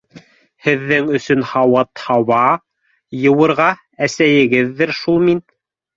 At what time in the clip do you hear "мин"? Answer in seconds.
5.29-5.45